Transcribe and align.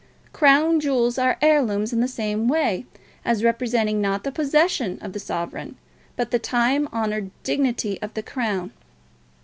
Crown 0.33 0.79
jewels 0.79 1.19
are 1.19 1.37
heirlooms 1.43 1.93
in 1.93 1.99
the 1.99 2.07
same 2.07 2.47
way, 2.47 2.87
as 3.23 3.43
representing 3.43 4.01
not 4.01 4.23
the 4.23 4.31
possession 4.31 4.97
of 4.99 5.13
the 5.13 5.19
sovereign, 5.19 5.75
but 6.15 6.31
the 6.31 6.39
time 6.39 6.89
honoured 6.91 7.29
dignity 7.43 8.01
of 8.01 8.11
the 8.15 8.23
Crown. 8.23 8.71